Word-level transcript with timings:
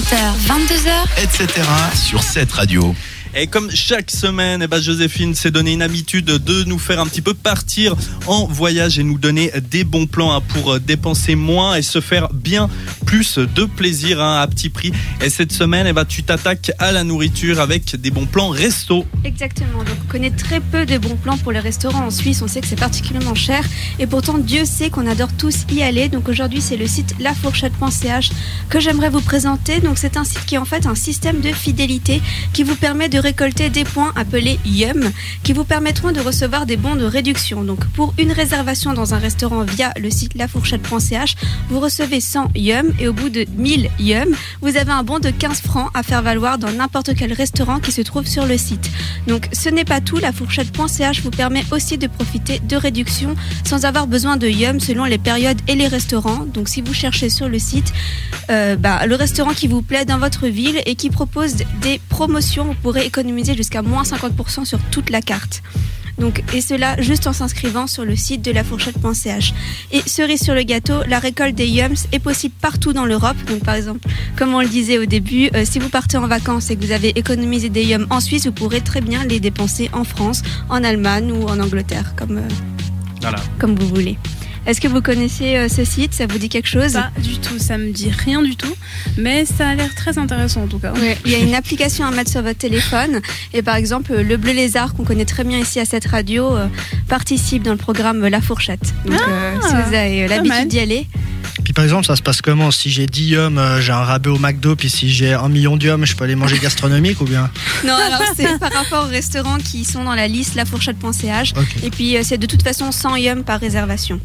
20h, 0.00 0.32
22h, 0.46 1.22
etc. 1.22 1.68
sur 1.94 2.22
cette 2.22 2.50
radio. 2.52 2.94
Et 3.32 3.46
comme 3.46 3.70
chaque 3.70 4.10
semaine, 4.10 4.60
eh 4.62 4.66
ben 4.66 4.80
Joséphine 4.80 5.36
s'est 5.36 5.52
donné 5.52 5.72
une 5.72 5.82
habitude 5.82 6.24
de 6.24 6.64
nous 6.64 6.80
faire 6.80 7.00
un 7.00 7.06
petit 7.06 7.22
peu 7.22 7.32
partir 7.32 7.94
en 8.26 8.46
voyage 8.46 8.98
et 8.98 9.04
nous 9.04 9.18
donner 9.18 9.52
des 9.70 9.84
bons 9.84 10.06
plans 10.06 10.34
hein, 10.34 10.40
pour 10.40 10.80
dépenser 10.80 11.36
moins 11.36 11.76
et 11.76 11.82
se 11.82 12.00
faire 12.00 12.28
bien 12.32 12.68
plus 13.06 13.38
de 13.38 13.66
plaisir 13.66 14.20
hein, 14.20 14.40
à 14.40 14.46
petit 14.48 14.68
prix. 14.68 14.92
Et 15.22 15.30
cette 15.30 15.52
semaine, 15.52 15.86
eh 15.86 15.92
ben, 15.92 16.04
tu 16.04 16.24
t'attaques 16.24 16.72
à 16.80 16.90
la 16.90 17.04
nourriture 17.04 17.60
avec 17.60 17.94
des 17.94 18.10
bons 18.10 18.26
plans 18.26 18.48
resto. 18.48 19.06
Exactement. 19.22 19.84
Donc 19.84 19.96
on 20.04 20.10
connaît 20.10 20.30
très 20.30 20.58
peu 20.58 20.84
de 20.84 20.98
bons 20.98 21.16
plans 21.16 21.38
pour 21.38 21.52
les 21.52 21.60
restaurants 21.60 22.06
en 22.06 22.10
Suisse. 22.10 22.42
On 22.42 22.48
sait 22.48 22.60
que 22.60 22.66
c'est 22.66 22.74
particulièrement 22.74 23.36
cher. 23.36 23.64
Et 24.00 24.08
pourtant, 24.08 24.38
Dieu 24.38 24.64
sait 24.64 24.90
qu'on 24.90 25.06
adore 25.06 25.32
tous 25.38 25.66
y 25.70 25.82
aller. 25.82 26.08
Donc 26.08 26.28
aujourd'hui, 26.28 26.60
c'est 26.60 26.76
le 26.76 26.88
site 26.88 27.14
lafourchette.ch 27.20 28.30
que 28.68 28.80
j'aimerais 28.80 29.10
vous 29.10 29.20
présenter. 29.20 29.78
Donc 29.78 29.89
c'est 29.98 30.16
un 30.16 30.24
site 30.24 30.44
qui 30.46 30.54
est 30.54 30.58
en 30.58 30.64
fait 30.64 30.86
un 30.86 30.94
système 30.94 31.40
de 31.40 31.52
fidélité 31.52 32.22
qui 32.52 32.62
vous 32.62 32.76
permet 32.76 33.08
de 33.08 33.18
récolter 33.18 33.70
des 33.70 33.84
points 33.84 34.12
appelés 34.16 34.58
YUM 34.64 35.10
qui 35.42 35.52
vous 35.52 35.64
permettront 35.64 36.12
de 36.12 36.20
recevoir 36.20 36.66
des 36.66 36.76
bons 36.76 36.96
de 36.96 37.04
réduction. 37.04 37.62
Donc 37.62 37.84
pour 37.88 38.14
une 38.18 38.32
réservation 38.32 38.92
dans 38.92 39.14
un 39.14 39.18
restaurant 39.18 39.62
via 39.62 39.92
le 40.00 40.10
site 40.10 40.34
lafourchette.ch, 40.34 41.36
vous 41.68 41.80
recevez 41.80 42.20
100 42.20 42.50
YUM 42.54 42.92
et 42.98 43.08
au 43.08 43.12
bout 43.12 43.28
de 43.28 43.44
1000 43.56 43.90
YUM, 43.98 44.34
vous 44.60 44.76
avez 44.76 44.92
un 44.92 45.02
bon 45.02 45.18
de 45.18 45.30
15 45.30 45.60
francs 45.60 45.90
à 45.94 46.02
faire 46.02 46.22
valoir 46.22 46.58
dans 46.58 46.70
n'importe 46.70 47.14
quel 47.14 47.32
restaurant 47.32 47.80
qui 47.80 47.92
se 47.92 48.02
trouve 48.02 48.26
sur 48.26 48.46
le 48.46 48.58
site. 48.58 48.90
Donc 49.26 49.48
ce 49.52 49.68
n'est 49.68 49.84
pas 49.84 50.00
tout, 50.00 50.18
lafourchette.ch 50.18 51.22
vous 51.22 51.30
permet 51.30 51.64
aussi 51.70 51.98
de 51.98 52.06
profiter 52.06 52.60
de 52.60 52.76
réductions 52.76 53.34
sans 53.64 53.84
avoir 53.84 54.06
besoin 54.06 54.36
de 54.36 54.48
YUM 54.48 54.80
selon 54.80 55.04
les 55.04 55.18
périodes 55.18 55.60
et 55.68 55.74
les 55.74 55.88
restaurants. 55.88 56.46
Donc 56.52 56.68
si 56.68 56.82
vous 56.82 56.94
cherchez 56.94 57.30
sur 57.30 57.48
le 57.48 57.58
site 57.58 57.92
euh, 58.50 58.76
bah, 58.76 59.06
le 59.06 59.14
restaurant 59.14 59.52
qui 59.52 59.68
vous 59.68 59.79
plaît 59.82 60.04
dans 60.04 60.18
votre 60.18 60.46
ville 60.46 60.80
et 60.86 60.94
qui 60.94 61.10
propose 61.10 61.56
des 61.82 62.00
promotions, 62.08 62.64
vous 62.64 62.74
pourrez 62.74 63.04
économiser 63.06 63.54
jusqu'à 63.56 63.82
moins 63.82 64.02
50% 64.02 64.64
sur 64.64 64.78
toute 64.90 65.10
la 65.10 65.20
carte. 65.20 65.62
Donc, 66.18 66.42
et 66.52 66.60
cela 66.60 67.00
juste 67.00 67.26
en 67.26 67.32
s'inscrivant 67.32 67.86
sur 67.86 68.04
le 68.04 68.14
site 68.14 68.42
de 68.42 68.50
la 68.50 68.62
fourchette.ch. 68.62 69.54
Et 69.90 70.02
cerise 70.06 70.42
sur 70.42 70.54
le 70.54 70.62
gâteau, 70.64 71.02
la 71.08 71.18
récolte 71.18 71.54
des 71.54 71.66
yums 71.66 71.96
est 72.12 72.18
possible 72.18 72.54
partout 72.60 72.92
dans 72.92 73.06
l'Europe. 73.06 73.36
Donc 73.48 73.64
par 73.64 73.74
exemple, 73.74 74.06
comme 74.36 74.52
on 74.54 74.60
le 74.60 74.68
disait 74.68 74.98
au 74.98 75.06
début, 75.06 75.48
euh, 75.54 75.64
si 75.64 75.78
vous 75.78 75.88
partez 75.88 76.18
en 76.18 76.26
vacances 76.26 76.70
et 76.70 76.76
que 76.76 76.84
vous 76.84 76.92
avez 76.92 77.08
économisé 77.18 77.70
des 77.70 77.84
yums 77.84 78.06
en 78.10 78.20
Suisse, 78.20 78.44
vous 78.46 78.52
pourrez 78.52 78.82
très 78.82 79.00
bien 79.00 79.24
les 79.24 79.40
dépenser 79.40 79.88
en 79.94 80.04
France, 80.04 80.42
en 80.68 80.84
Allemagne 80.84 81.32
ou 81.32 81.46
en 81.48 81.58
Angleterre, 81.58 82.12
comme, 82.16 82.36
euh, 82.36 82.48
Voilà. 83.22 83.38
comme 83.58 83.74
vous 83.74 83.88
voulez. 83.88 84.18
Est-ce 84.66 84.80
que 84.80 84.88
vous 84.88 85.00
connaissez 85.00 85.56
euh, 85.56 85.68
ce 85.68 85.84
site? 85.84 86.14
Ça 86.14 86.26
vous 86.26 86.38
dit 86.38 86.48
quelque 86.48 86.68
chose? 86.68 86.92
Pas 86.92 87.10
du 87.20 87.38
tout, 87.38 87.58
ça 87.58 87.78
me 87.78 87.90
dit 87.90 88.10
rien 88.10 88.42
du 88.42 88.56
tout, 88.56 88.74
mais 89.16 89.44
ça 89.46 89.68
a 89.70 89.74
l'air 89.74 89.94
très 89.94 90.18
intéressant 90.18 90.62
en 90.64 90.66
tout 90.66 90.78
cas. 90.78 90.92
Ouais, 90.92 91.16
il 91.24 91.32
y 91.32 91.34
a 91.34 91.38
une 91.38 91.54
application 91.54 92.04
à 92.06 92.10
mettre 92.10 92.30
sur 92.30 92.42
votre 92.42 92.58
téléphone. 92.58 93.20
Et 93.54 93.62
par 93.62 93.76
exemple 93.76 94.14
le 94.14 94.36
bleu 94.36 94.52
lézard 94.52 94.94
qu'on 94.94 95.04
connaît 95.04 95.24
très 95.24 95.44
bien 95.44 95.58
ici 95.58 95.80
à 95.80 95.84
cette 95.84 96.06
radio 96.06 96.56
euh, 96.56 96.66
participe 97.08 97.62
dans 97.62 97.72
le 97.72 97.78
programme 97.78 98.26
La 98.26 98.40
Fourchette. 98.40 98.92
Donc 99.06 99.20
euh, 99.28 99.54
si 99.62 99.68
vous 99.74 99.94
avez 99.94 100.24
euh, 100.24 100.28
l'habitude 100.28 100.68
d'y 100.68 100.78
aller, 100.78 101.06
Puis 101.64 101.72
par 101.72 101.84
exemple, 101.84 102.06
ça 102.06 102.16
se 102.16 102.22
passe 102.22 102.40
comment? 102.42 102.70
Si 102.70 102.90
j'ai 102.90 103.06
10 103.06 103.22
yums, 103.30 103.58
euh, 103.58 103.80
j'ai 103.80 103.92
un 103.92 104.04
rabais 104.04 104.30
au 104.30 104.38
McDo, 104.38 104.76
puis 104.76 104.90
si 104.90 105.10
j'ai 105.10 105.32
un 105.32 105.48
million 105.48 105.76
d'yums, 105.76 106.04
je 106.04 106.14
peux 106.14 106.24
aller 106.24 106.36
manger 106.36 106.58
gastronomique 106.58 107.20
ou 107.20 107.24
bien? 107.24 107.50
Non 107.86 107.94
alors 107.94 108.22
c'est 108.36 108.58
par 108.58 108.72
rapport 108.72 109.04
aux 109.04 109.10
restaurants 109.10 109.58
qui 109.58 109.84
sont 109.84 110.04
dans 110.04 110.14
la 110.14 110.28
liste 110.28 110.54
lafourchette.ch 110.54 111.54
Ok, 111.56 111.76
et 111.82 111.90
puis 111.90 112.16
euh, 112.16 112.20
c'est 112.22 112.38
de 112.38 112.46
toute 112.46 112.62
façon 112.62 112.92
100 112.92 113.16
yums 113.16 113.44
par 113.44 113.58
réservation. 113.58 114.20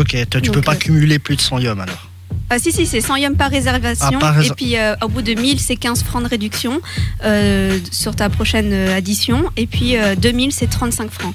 Ok, 0.00 0.28
toi 0.30 0.40
tu 0.40 0.46
Donc, 0.48 0.54
peux 0.54 0.60
pas 0.62 0.72
euh, 0.74 0.76
cumuler 0.76 1.18
plus 1.18 1.36
de 1.36 1.40
100 1.40 1.58
yums 1.58 1.80
alors. 1.80 2.08
Ah 2.50 2.58
si 2.58 2.72
si 2.72 2.86
c'est 2.86 3.00
100 3.02 3.16
yums 3.16 3.36
par 3.36 3.50
réservation 3.50 4.06
Ah, 4.16 4.18
par 4.18 4.34
réser- 4.36 4.48
et 4.48 4.54
puis 4.54 4.76
euh, 4.78 4.94
au 5.02 5.08
bout 5.08 5.22
de 5.22 5.34
1000 5.34 5.60
c'est 5.60 5.76
15 5.76 6.02
francs 6.02 6.22
de 6.22 6.28
réduction 6.28 6.80
euh, 7.24 7.78
sur 7.90 8.16
ta 8.16 8.28
prochaine 8.30 8.72
addition 8.72 9.44
et 9.56 9.66
puis 9.66 9.96
euh, 9.96 10.14
2000 10.14 10.52
c'est 10.52 10.66
35 10.68 11.10
francs. 11.10 11.34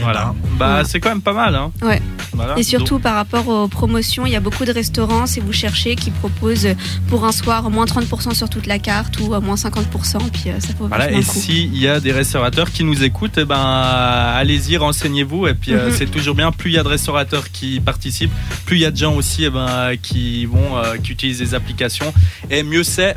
Voilà. 0.00 0.34
Bah, 0.58 0.82
c'est 0.86 1.00
quand 1.00 1.08
même 1.08 1.22
pas 1.22 1.32
mal. 1.32 1.56
Hein. 1.56 1.72
Ouais. 1.82 2.00
Voilà. 2.38 2.58
Et 2.58 2.62
surtout 2.62 2.98
par 3.00 3.14
rapport 3.16 3.48
aux 3.48 3.66
promotions, 3.66 4.24
il 4.26 4.32
y 4.32 4.36
a 4.36 4.40
beaucoup 4.40 4.64
de 4.64 4.70
restaurants, 4.72 5.26
si 5.26 5.40
vous 5.40 5.52
cherchez, 5.52 5.96
qui 5.96 6.10
proposent 6.12 6.68
pour 7.08 7.24
un 7.24 7.32
soir 7.32 7.68
moins 7.68 7.84
30% 7.84 8.32
sur 8.34 8.48
toute 8.48 8.66
la 8.66 8.78
carte 8.78 9.18
ou 9.20 9.34
à 9.34 9.40
moins 9.40 9.56
50%, 9.56 10.18
puis 10.32 10.50
euh, 10.50 10.60
ça 10.60 10.68
Voilà, 10.78 11.10
et 11.10 11.22
s'il 11.22 11.76
y 11.76 11.88
a 11.88 11.98
des 11.98 12.12
restaurateurs 12.12 12.70
qui 12.70 12.84
nous 12.84 13.02
écoutent, 13.02 13.38
eh 13.38 13.44
ben, 13.44 13.56
allez-y, 13.56 14.76
renseignez-vous. 14.76 15.48
Et 15.48 15.54
puis, 15.54 15.72
euh, 15.72 15.88
Mhm. 15.88 15.94
c'est 15.96 16.06
toujours 16.10 16.34
bien. 16.36 16.52
Plus 16.52 16.70
il 16.70 16.74
y 16.74 16.78
a 16.78 16.82
de 16.84 16.88
restaurateurs 16.88 17.50
qui 17.50 17.80
participent, 17.80 18.32
plus 18.66 18.76
il 18.76 18.82
y 18.82 18.84
a 18.86 18.90
de 18.92 18.96
gens 18.96 19.14
aussi 19.14 19.44
eh 19.44 19.50
ben, 19.50 19.92
qui 20.00 20.46
vont, 20.46 20.76
euh, 20.78 20.96
qui 21.02 21.12
utilisent 21.12 21.38
des 21.40 21.54
applications. 21.54 22.12
Et 22.50 22.62
mieux 22.62 22.84
c'est 22.84 23.14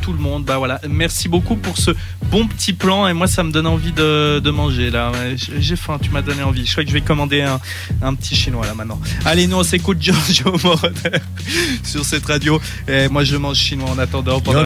tout 0.00 0.12
le 0.12 0.18
monde. 0.18 0.44
Bah 0.44 0.58
voilà. 0.58 0.80
Merci 0.88 1.28
beaucoup 1.28 1.56
pour 1.56 1.78
ce 1.78 1.90
bon 2.30 2.46
petit 2.46 2.72
plan. 2.72 3.06
Et 3.06 3.12
moi, 3.12 3.26
ça 3.26 3.42
me 3.42 3.50
donne 3.50 3.66
envie 3.66 3.92
de, 3.92 4.50
manger 4.50 4.90
là. 4.90 5.12
J'ai 5.36 5.76
faim. 5.76 5.98
Tu 6.00 6.10
m'as 6.10 6.22
donné 6.22 6.42
envie. 6.42 6.66
Je 6.66 6.72
crois 6.72 6.84
que 6.84 6.90
je 6.90 6.94
vais 6.94 7.00
commander 7.00 7.42
un, 7.42 7.60
un 8.02 8.14
petit 8.14 8.34
chinois 8.34 8.66
là 8.66 8.74
maintenant. 8.74 9.00
Allez, 9.24 9.46
nous 9.46 9.56
on 9.56 9.62
s'écoute 9.62 9.98
Giorgio 10.00 10.56
Moroder 10.62 11.18
sur 11.84 12.04
cette 12.04 12.26
radio. 12.26 12.60
Et 12.88 13.08
moi, 13.08 13.24
je 13.24 13.36
mange 13.36 13.56
chinois 13.56 13.90
en 13.90 13.98
attendant. 13.98 14.40
pendant 14.40 14.60